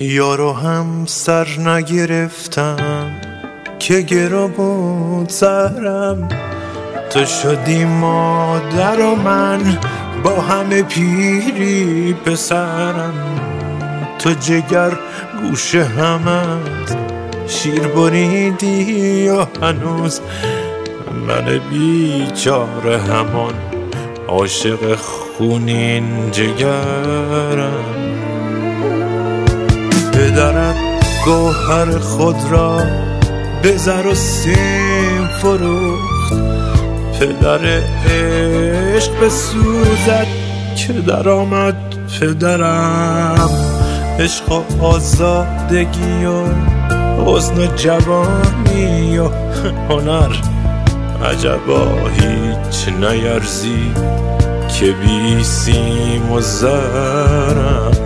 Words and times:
یارو 0.00 0.52
هم 0.52 1.04
سر 1.06 1.46
نگرفتم 1.58 3.10
که 3.78 4.00
گرا 4.00 4.46
بود 4.46 5.28
سرم. 5.28 6.28
تو 7.10 7.24
شدی 7.24 7.84
مادر 7.84 9.00
و 9.00 9.14
من 9.14 9.78
با 10.24 10.40
همه 10.40 10.82
پیری 10.82 12.14
پسرم. 12.14 13.14
تو 14.18 14.30
جگر 14.30 14.92
گوشه 15.42 15.84
همت 15.84 16.96
شیر 17.46 17.88
بریدی 17.88 19.28
و 19.28 19.46
هنوز 19.62 20.20
من 21.28 21.60
بیچاره 21.70 22.98
همان 22.98 23.54
عاشق 24.28 24.94
خونین 24.94 26.30
جگرم. 26.30 27.94
پدرت 30.34 30.76
گوهر 31.24 31.98
خود 31.98 32.36
را 32.50 32.82
به 33.62 33.76
زر 33.76 34.06
و 34.06 34.14
سیم 34.14 35.28
فروخت. 35.42 36.32
پدر 37.20 37.82
عشق 38.10 39.20
به 39.20 39.28
سوزد 39.28 40.26
که 40.76 40.92
در 40.92 41.28
آمد 41.28 41.76
پدرم. 42.20 43.50
عشق 44.18 44.52
و 44.52 44.84
آزادگی 44.84 46.24
و 46.24 46.44
حسن 47.26 47.58
و 47.58 47.66
جوانی 47.76 49.18
و 49.18 49.28
هنر 49.90 50.36
عجبا 51.30 51.88
هیچ 52.08 52.88
نیرزید 52.88 53.98
که 54.78 54.92
بی 54.92 55.44
سیم 55.44 56.32
و 56.32 56.40
زرم. 56.40 58.03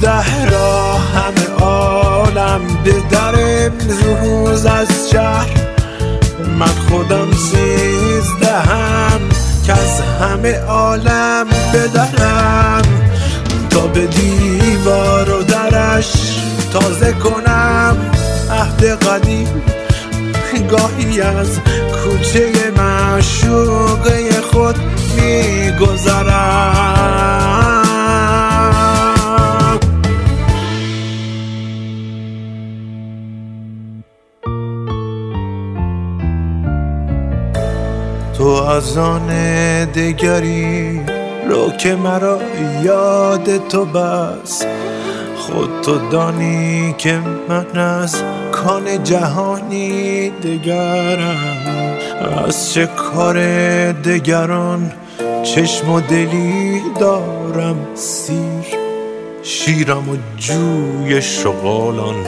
سیزده 0.00 0.50
را 0.50 0.94
همه 0.94 1.62
عالم 1.64 2.60
به 2.84 2.94
در 3.10 3.34
امروز 3.36 4.66
از 4.66 5.10
شهر. 5.12 5.48
من 6.58 6.66
خودم 6.66 7.32
سیزدهم 7.32 9.20
که 9.66 9.72
از 9.72 10.00
همه 10.20 10.58
عالم 10.58 11.46
بدرم. 11.74 12.82
تا 13.70 13.86
به 13.86 14.06
دیوار 14.06 15.30
و 15.30 15.42
درش 15.42 16.12
تازه 16.72 17.12
کنم 17.12 17.96
عهد 18.50 18.84
قدیم. 18.84 19.62
گاهی 20.70 21.20
از 21.20 21.60
کوچه 22.04 22.52
معشوقه 22.76 23.87
تو 38.38 38.46
از 38.46 38.98
آن 38.98 39.26
دگری 39.84 41.00
رو 41.48 41.70
که 41.70 41.94
مرا 41.94 42.38
یاد 42.82 43.68
تو 43.68 43.84
بس. 43.84 44.64
خود 45.36 45.80
تو 45.82 45.98
دانی 46.10 46.94
که 46.98 47.20
من 47.48 47.80
از 47.80 48.22
کان 48.52 49.04
جهانی 49.04 50.30
دگرم. 50.30 51.36
از 52.46 52.72
چه 52.72 52.86
کار 52.86 53.36
دگران 53.92 54.92
چشم 55.42 55.90
و 55.90 56.00
دلی 56.00 56.82
دارم؟ 57.00 57.76
سیر 57.94 58.66
شیرم 59.42 60.08
و 60.08 60.16
جوی 60.36 61.22
شغالان 61.22 62.26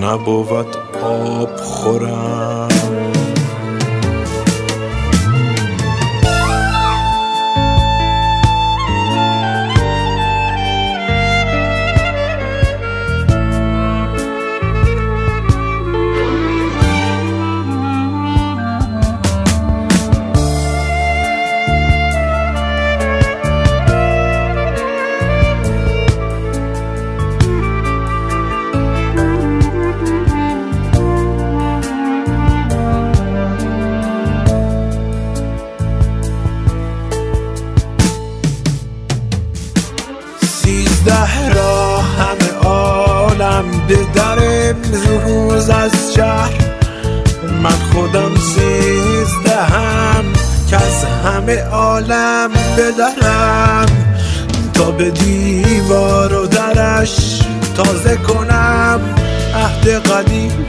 نبود 0.00 0.76
آب 1.02 1.56
خورم. 1.56 3.09
عالم 43.60 43.86
به 43.88 43.98
در 44.14 44.38
امروز 44.68 45.70
از 45.70 46.14
شهر. 46.16 46.54
من 47.62 47.70
خودم 47.70 48.34
سیزدهم 48.36 50.24
که 50.68 50.76
از 50.76 51.04
همه 51.04 51.62
عالم 51.62 52.50
بدرم. 52.78 53.86
تا 54.74 54.90
به 54.90 55.10
دیوار 55.10 56.34
و 56.34 56.46
درش 56.46 57.42
تازه 57.76 58.16
کنم. 58.16 59.00
عهد 59.54 59.88
قدیم 59.88 60.66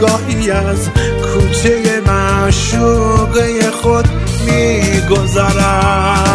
گاهی 0.00 0.50
از 0.50 0.88
کوچه 1.22 2.00
معشوقه 2.06 3.70
خود 3.70 4.08
میگذرم. 4.46 6.25